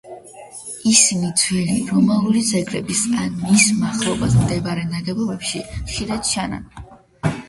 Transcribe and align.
ისინი 0.91 1.27
ძველი 1.41 1.75
რომაული 1.89 2.41
ძეგლების 2.47 3.01
ან 3.23 3.35
მის 3.41 3.65
მახლობლად 3.81 4.37
მდებარე 4.39 4.87
ნაგებობებში 4.95 5.63
ხშირად 5.75 6.25
ჩანან. 6.31 6.65